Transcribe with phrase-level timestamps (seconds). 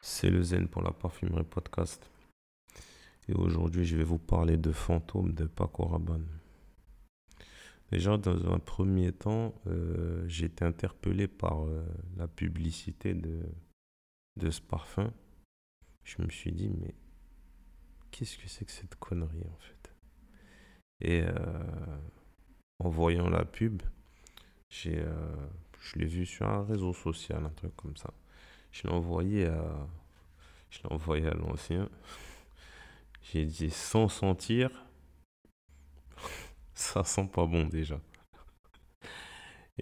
[0.00, 2.10] c'est le Zen pour la parfumerie podcast.
[3.28, 6.26] Et aujourd'hui, je vais vous parler de Fantôme de Paco Rabanne.
[7.92, 11.84] Déjà, dans un premier temps, euh, j'ai été interpellé par euh,
[12.16, 13.42] la publicité de,
[14.50, 15.12] ce parfum.
[16.04, 16.94] Je me suis dit, mais
[18.10, 19.92] qu'est-ce que c'est que cette connerie en fait?
[21.02, 21.98] Et euh,
[22.78, 23.82] en voyant la pub,
[24.68, 25.04] j'ai,
[25.80, 28.12] je l'ai vu sur un réseau social, un truc comme ça.
[28.72, 29.88] Je l'ai envoyé à,
[30.70, 31.88] je l'ai envoyé à l'ancien.
[33.22, 34.70] J'ai dit sans sentir,
[36.74, 38.00] ça sent pas bon déjà.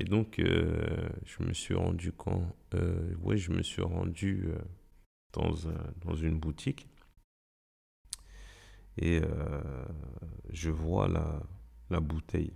[0.00, 4.58] Et donc, euh, je me suis rendu quand, euh, ouais, je me suis rendu euh,
[5.32, 5.52] dans,
[6.04, 6.86] dans une boutique
[8.96, 9.20] et
[10.50, 11.40] je vois la,
[11.88, 12.52] la bouteille.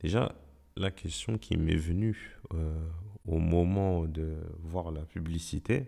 [0.00, 0.34] Déjà,
[0.76, 2.38] la question qui m'est venue
[3.30, 5.86] au moment de voir la publicité,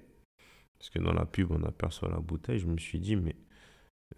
[0.78, 3.34] parce que dans la pub on aperçoit la bouteille, je me suis dit, mais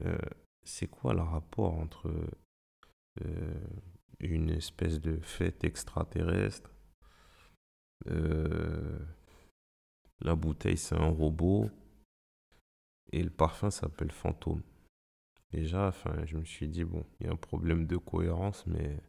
[0.05, 0.19] euh,
[0.63, 2.13] c'est quoi le rapport entre
[3.25, 3.67] euh,
[4.21, 6.71] une espèce de fête extraterrestre,
[8.09, 8.99] euh,
[10.21, 11.71] la bouteille c'est un robot,
[13.11, 14.63] et le parfum s'appelle fantôme.
[15.51, 19.01] Déjà, enfin, je me suis dit, bon, il y a un problème de cohérence, mais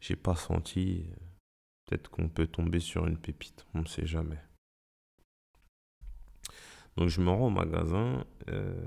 [0.00, 1.06] j'ai pas senti
[1.98, 4.38] Qu'on peut tomber sur une pépite, on ne sait jamais.
[6.96, 8.86] Donc je me rends au magasin, euh,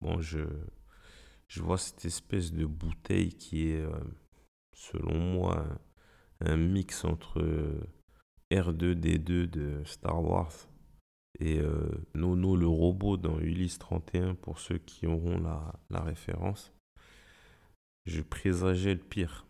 [0.00, 0.40] bon je,
[1.48, 3.98] je vois cette espèce de bouteille qui est, euh,
[4.74, 5.66] selon moi,
[6.40, 7.42] un, mix entre
[8.52, 10.52] R2D2 de Star Wars
[11.38, 15.38] et euh, Nono le robot dans Ulysse 31 pour ceux qui auront
[15.90, 16.72] la référence.
[18.06, 19.45] Je présageais le pire.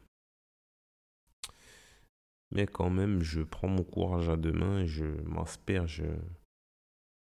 [2.52, 6.04] Mais quand même, je prends mon courage à deux mains et je m'asperge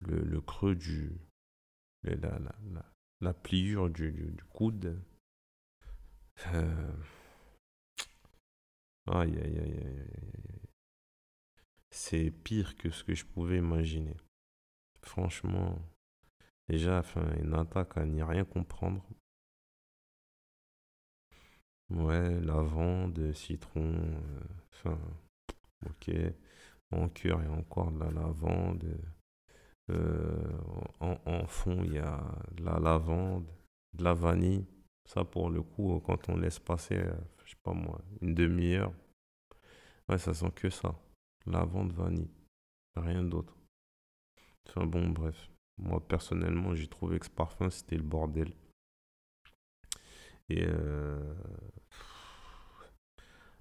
[0.01, 1.13] le, creux du.
[2.03, 2.85] La, la,
[3.21, 5.01] la, pliure du, coude.
[6.49, 6.93] Euh,
[9.07, 10.09] aïe, aïe, aïe, aïe,
[11.91, 14.17] C'est pire que ce que je pouvais imaginer.
[15.03, 15.79] Franchement,
[16.69, 17.03] déjà,
[17.41, 19.07] une attaque à n'y rien comprendre.
[21.95, 24.41] Ouais, lavande, citron, euh,
[24.73, 24.99] enfin,
[25.87, 26.11] ok.
[26.91, 28.85] En cœur, il y a encore de la lavande.
[29.91, 30.59] Euh,
[31.01, 32.19] en, fond, il y a
[32.53, 33.47] de la lavande,
[33.93, 34.65] de la vanille.
[35.05, 37.13] Ça, pour le coup, quand on laisse passer, euh,
[37.45, 38.93] je sais pas moi, une demi-heure,
[40.09, 40.95] ouais, ça sent que ça.
[41.47, 42.31] Lavande, vanille.
[42.97, 43.55] Rien d'autre.
[44.67, 45.51] Enfin bon, bref.
[45.79, 48.55] Moi, personnellement, j'ai trouvé que ce parfum, c'était le bordel.
[50.49, 51.35] Et euh,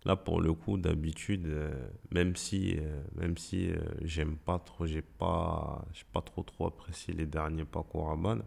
[0.05, 5.01] là, pour le coup, d'habitude, euh, même si, euh, même si j'aime pas trop, j'ai
[5.01, 8.43] pas, j'ai pas trop trop apprécié les derniers Paco Rabanne.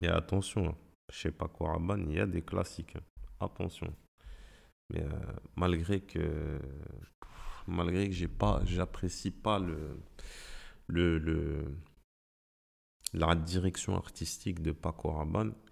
[0.00, 0.76] Et attention, hein,
[1.10, 2.96] chez Paco Rabanne, il y a des classiques.
[2.96, 3.02] Hein.
[3.40, 3.92] Attention.
[4.90, 5.04] Mais
[5.56, 6.60] malgré que,
[7.66, 9.98] malgré que j'ai pas, j'apprécie pas le,
[10.88, 11.78] le, le
[13.14, 15.63] la direction artistique de Paco Rabanne, euh,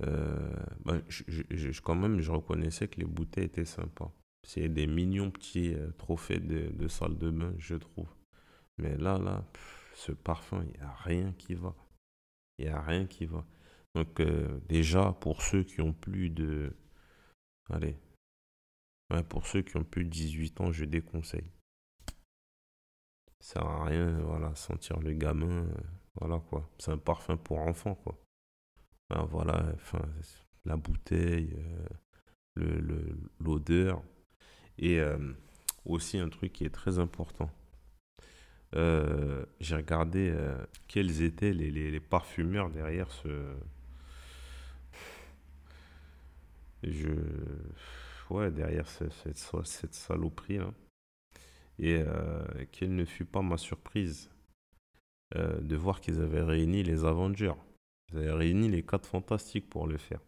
[0.00, 4.12] bah, je, quand même, je reconnaissais que les bouteilles étaient sympas.
[4.44, 8.08] C'est des mignons petits euh, trophées de, salle de bain, je trouve.
[8.76, 9.44] Mais là, là,
[9.94, 11.74] ce parfum, il n'y a rien qui va.
[12.58, 13.44] Il n'y a rien qui va.
[13.94, 16.76] Donc, euh, déjà, pour ceux qui ont plus de.
[17.70, 17.96] Allez.
[19.30, 21.50] pour ceux qui ont plus de 18 ans, je déconseille.
[23.40, 25.66] Ça sert à rien, voilà, sentir le gamin.
[26.16, 26.68] Voilà quoi.
[26.78, 28.18] C'est un parfum pour enfants quoi.
[29.22, 29.64] Voilà,
[30.64, 31.56] la bouteille,
[32.58, 33.10] euh,
[33.40, 34.02] l'odeur.
[34.78, 35.16] Et euh,
[35.84, 37.50] aussi un truc qui est très important.
[38.74, 40.34] Euh, j'ai regardé
[40.88, 43.54] quels étaient les, parfumeurs derrière ce.
[46.82, 47.10] Je.
[48.30, 49.12] Ouais, derrière cette,
[49.64, 50.58] cette, saloperie.
[50.58, 50.74] Hein.
[51.78, 52.02] Et
[52.72, 54.30] quelle ne fut pas ma surprise
[55.34, 57.54] de voir qu'ils avaient réuni les Avengers.
[58.12, 60.20] Ils avaient réuni les quatre fantastiques pour le faire.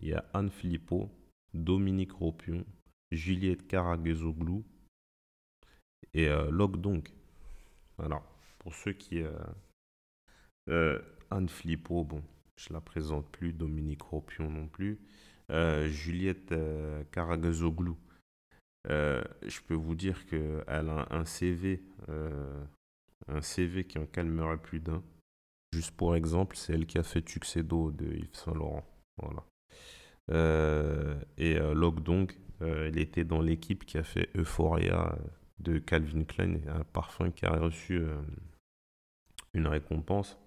[0.00, 1.10] Il y a Anne Filippo,
[1.54, 2.64] Dominique Ropion,
[3.10, 4.64] Juliette Karagezoglou
[6.14, 7.12] et euh, Donc.
[7.98, 8.24] Alors,
[8.58, 9.22] pour ceux qui.
[9.22, 9.32] Euh,
[10.68, 10.98] euh,
[11.30, 12.22] Anne Filippo, bon,
[12.56, 14.98] je la présente plus, Dominique Ropion non plus.
[15.88, 16.54] Juliette
[17.10, 17.96] Karagezoglou,
[18.84, 21.82] je peux vous dire qu'elle a un CV
[23.28, 25.02] un CV qui en calmerait plus d'un.
[25.72, 28.84] Juste pour exemple, c'est elle qui a fait Tuxedo de Yves Saint Laurent.
[30.30, 35.16] Euh, et euh, Locke donc, euh, elle était dans l'équipe qui a fait Euphoria
[35.58, 38.20] de Calvin Klein, un parfum qui a reçu euh,
[39.54, 40.38] une récompense.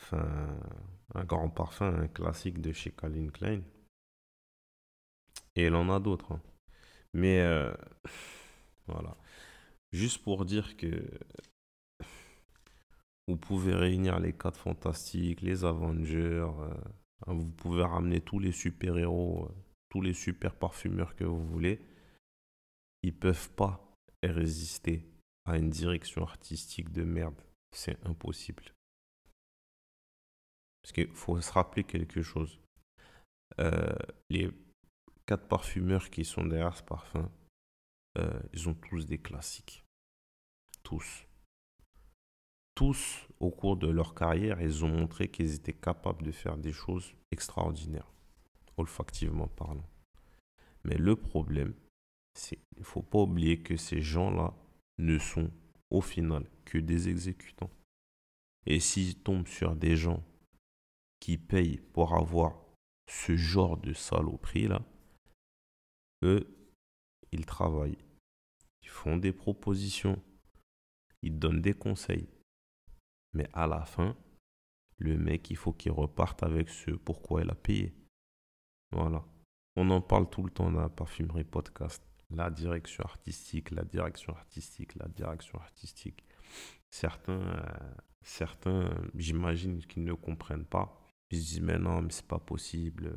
[0.00, 0.58] Enfin,
[1.14, 3.62] un grand parfum, un classique de chez Calvin Klein.
[5.56, 6.32] Et il en a d'autres.
[6.32, 6.40] Hein.
[7.12, 7.72] Mais euh,
[8.86, 9.16] voilà.
[9.92, 11.02] Juste pour dire que
[13.28, 16.74] vous pouvez réunir les quatre fantastiques, les Avengers, euh,
[17.26, 19.54] vous pouvez ramener tous les super-héros, euh,
[19.88, 21.80] tous les super parfumeurs que vous voulez.
[23.02, 25.06] Ils peuvent pas résister
[25.44, 27.40] à une direction artistique de merde.
[27.72, 28.64] C'est impossible.
[30.82, 32.58] Parce qu'il faut se rappeler quelque chose.
[33.58, 33.94] Euh,
[34.28, 34.50] les
[35.26, 37.30] quatre parfumeurs qui sont derrière ce parfum,
[38.52, 39.84] ils ont tous des classiques.
[40.82, 41.24] Tous
[42.80, 46.72] tous, au cours de leur carrière, ils ont montré qu'ils étaient capables de faire des
[46.72, 48.10] choses extraordinaires,
[48.78, 49.86] olfactivement parlant.
[50.84, 51.74] Mais le problème,
[52.32, 54.54] c'est qu'il ne faut pas oublier que ces gens-là
[54.96, 55.50] ne sont
[55.90, 57.68] au final que des exécutants.
[58.64, 60.24] Et s'ils tombent sur des gens
[61.20, 62.64] qui payent pour avoir
[63.10, 64.80] ce genre de saloperie-là,
[66.22, 66.48] eux,
[67.30, 67.98] ils travaillent,
[68.82, 70.18] ils font des propositions,
[71.20, 72.26] ils donnent des conseils,
[73.32, 74.16] mais à la fin,
[74.98, 77.94] le mec, il faut qu'il reparte avec ce pourquoi il a payé.
[78.92, 79.24] Voilà.
[79.76, 82.02] On en parle tout le temps dans la parfumerie podcast.
[82.30, 86.24] La direction artistique, la direction artistique, la direction artistique.
[86.90, 90.96] Certains, euh, certains j'imagine qu'ils ne comprennent pas.
[91.30, 93.14] Ils se disent, mais non, mais c'est pas possible.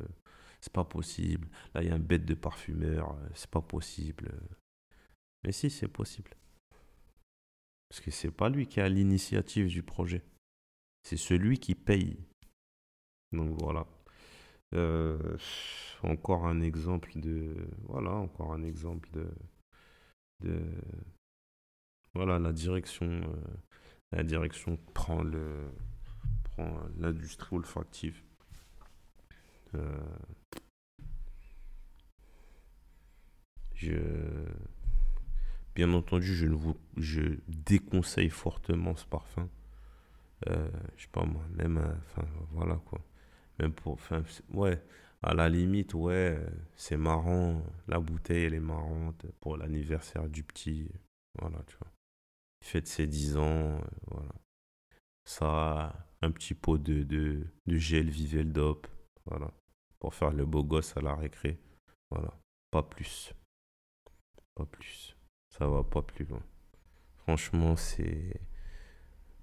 [0.60, 1.48] C'est pas possible.
[1.74, 3.16] Là, il y a un bête de parfumeur.
[3.34, 4.32] C'est pas possible.
[5.44, 6.30] Mais si, c'est possible.
[7.94, 10.24] Parce que c'est pas lui qui a l'initiative du projet.
[11.04, 12.18] C'est celui qui paye.
[13.30, 13.86] Donc voilà.
[14.74, 15.38] Euh,
[16.02, 17.54] encore un exemple de.
[17.84, 19.08] Voilà, encore un exemple
[20.40, 20.60] de.
[22.14, 23.06] voilà, la direction.
[23.06, 23.54] Euh,
[24.10, 25.70] la direction prend le.
[26.42, 28.20] prend l'industrie olfactive.
[29.76, 30.16] Euh,
[33.76, 33.94] je
[35.74, 39.48] Bien entendu, je, ne vous, je déconseille fortement ce parfum.
[40.48, 43.00] Euh, je sais pas moi, même, euh, enfin voilà quoi.
[43.58, 44.22] Même pour, enfin,
[44.52, 44.80] ouais,
[45.22, 46.38] à la limite, ouais,
[46.76, 47.62] c'est marrant.
[47.88, 50.90] La bouteille, elle est marrante pour l'anniversaire du petit.
[51.40, 51.90] Voilà, tu vois.
[52.62, 54.32] Il fête ses 10 ans, euh, voilà.
[55.24, 58.86] Ça, un petit pot de, de, de gel Vivel Dop,
[59.26, 59.50] voilà.
[59.98, 61.58] Pour faire le beau gosse à la récré.
[62.10, 62.38] Voilà.
[62.70, 63.32] Pas plus.
[64.54, 65.13] Pas plus
[65.58, 66.42] ça va pas plus loin.
[67.18, 68.40] Franchement, c'est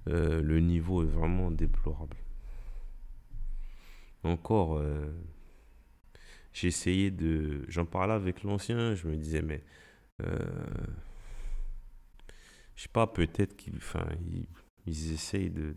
[0.07, 2.17] euh, le niveau est vraiment déplorable.
[4.23, 5.11] Encore, euh,
[6.63, 9.63] essayé de, j'en parlais avec l'ancien, je me disais mais
[10.21, 10.37] euh,
[12.75, 14.05] je sais pas, peut-être qu'ils, enfin,
[14.85, 15.75] ils, essayent de,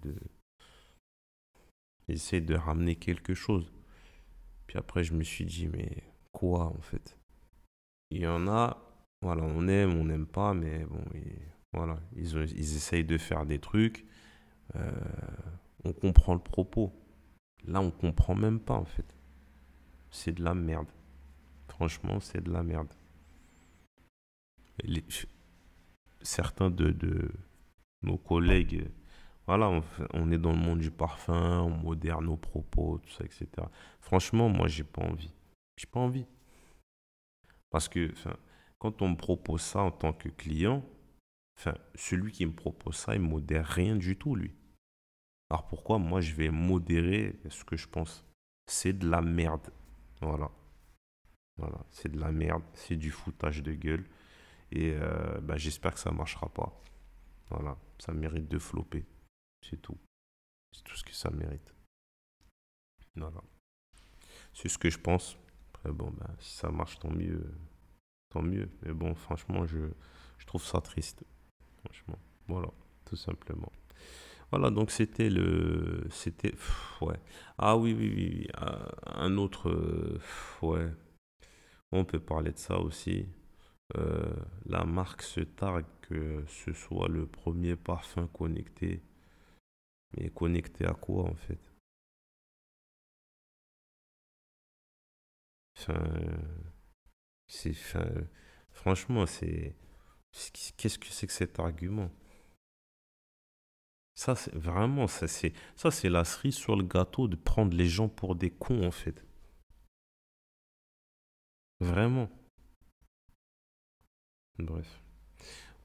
[2.08, 3.72] ils essayent de ramener quelque chose.
[4.66, 6.02] Puis après, je me suis dit mais
[6.32, 7.16] quoi en fait?
[8.10, 8.93] Il y en a
[9.24, 11.02] voilà, on aime, on n'aime pas, mais bon,
[11.72, 14.04] voilà, ils, ils essayent de faire des trucs.
[14.76, 14.92] Euh,
[15.84, 16.92] on comprend le propos.
[17.66, 19.06] Là, on comprend même pas, en fait.
[20.10, 20.88] C'est de la merde.
[21.68, 22.92] Franchement, c'est de la merde.
[26.20, 27.32] certains de,
[28.02, 28.90] nos collègues,
[29.46, 29.80] voilà,
[30.12, 33.46] on, est dans le monde du parfum, on modère nos propos, tout ça, etc.
[34.00, 35.32] Franchement, moi, j'ai pas envie.
[35.78, 36.26] J'ai pas envie.
[37.70, 38.12] Parce que,
[38.84, 40.84] quand on me propose ça en tant que client,
[41.56, 44.54] enfin, celui qui me propose ça, il ne modère rien du tout, lui.
[45.48, 48.22] Alors pourquoi moi je vais modérer ce que je pense?
[48.66, 49.70] C'est de la merde.
[50.20, 50.50] Voilà.
[51.56, 54.04] Voilà, c'est de la merde, c'est du foutage de gueule.
[54.70, 56.78] Et euh, ben, j'espère que ça ne marchera pas.
[57.48, 59.06] Voilà, ça mérite de flopper.
[59.62, 59.96] C'est tout.
[60.72, 61.74] C'est tout ce que ça mérite.
[63.16, 63.40] Voilà.
[64.52, 65.38] C'est ce que je pense.
[65.72, 67.50] Après, bon, ben, si ça marche, tant mieux
[68.42, 68.68] mieux.
[68.82, 69.78] Mais bon, franchement, je,
[70.38, 71.24] je trouve ça triste.
[71.84, 72.18] Franchement.
[72.48, 72.68] Voilà,
[73.04, 73.72] tout simplement.
[74.50, 76.06] Voilà, donc c'était le.
[76.10, 76.54] C'était.
[77.00, 77.18] Ouais.
[77.58, 78.48] Ah oui, oui, oui.
[79.06, 79.70] Un autre.
[80.62, 80.90] ouais.
[81.92, 83.26] On peut parler de ça aussi.
[83.96, 84.32] Euh,
[84.66, 89.02] la marque se targue que ce soit le premier parfum connecté.
[90.16, 91.60] Mais connecté à quoi en fait?
[97.46, 97.74] C'est,
[98.72, 99.74] franchement, c'est,
[100.76, 102.10] qu'est-ce que c'est que cet argument?
[104.16, 107.88] Ça, c'est vraiment, ça, c'est, ça, c'est la cerise sur le gâteau de prendre les
[107.88, 109.24] gens pour des cons, en fait.
[111.80, 112.30] Vraiment.
[114.58, 115.02] Bref.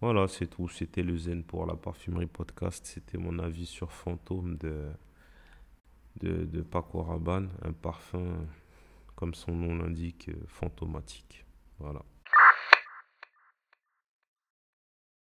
[0.02, 0.70] Voilà, c'est tout.
[0.70, 2.86] C'était le Zen pour la parfumerie podcast.
[2.86, 4.92] C'était mon avis sur Fantôme de,
[6.22, 8.48] de, Paco Rabanne, un parfum,
[9.16, 11.46] comme son nom l'indique, fantomatique.
[11.80, 12.04] Voilà.